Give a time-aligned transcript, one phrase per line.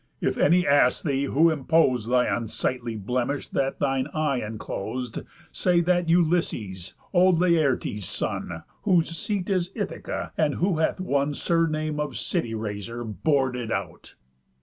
[0.19, 6.09] if any ask thee, who impos'd Th' unsightly blemish that thine eye enclos'd, Say that
[6.09, 12.55] Ulysses, old Laertes' son, Whose seat is Ithaca, and who hath won Surname of City
[12.55, 14.15] razer, bor'd it out.